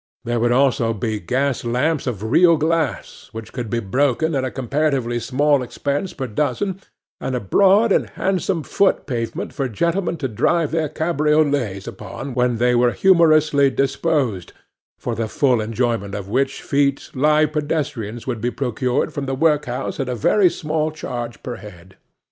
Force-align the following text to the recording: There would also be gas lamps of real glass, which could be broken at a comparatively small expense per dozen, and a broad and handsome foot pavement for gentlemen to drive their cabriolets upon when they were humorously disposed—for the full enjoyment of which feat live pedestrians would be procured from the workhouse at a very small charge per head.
There 0.23 0.39
would 0.39 0.51
also 0.51 0.95
be 0.95 1.19
gas 1.19 1.63
lamps 1.63 2.07
of 2.07 2.23
real 2.23 2.57
glass, 2.57 3.29
which 3.33 3.53
could 3.53 3.69
be 3.69 3.79
broken 3.79 4.33
at 4.33 4.43
a 4.43 4.49
comparatively 4.49 5.19
small 5.19 5.61
expense 5.61 6.11
per 6.11 6.25
dozen, 6.25 6.81
and 7.19 7.35
a 7.35 7.39
broad 7.39 7.91
and 7.91 8.09
handsome 8.09 8.63
foot 8.63 9.05
pavement 9.05 9.53
for 9.53 9.69
gentlemen 9.69 10.17
to 10.17 10.27
drive 10.27 10.71
their 10.71 10.89
cabriolets 10.89 11.85
upon 11.85 12.33
when 12.33 12.57
they 12.57 12.73
were 12.73 12.93
humorously 12.93 13.69
disposed—for 13.69 15.13
the 15.13 15.27
full 15.27 15.61
enjoyment 15.61 16.15
of 16.15 16.27
which 16.27 16.63
feat 16.63 17.11
live 17.13 17.53
pedestrians 17.53 18.25
would 18.25 18.41
be 18.41 18.49
procured 18.49 19.13
from 19.13 19.27
the 19.27 19.35
workhouse 19.35 19.99
at 19.99 20.09
a 20.09 20.15
very 20.15 20.49
small 20.49 20.89
charge 20.89 21.43
per 21.43 21.57
head. 21.57 21.95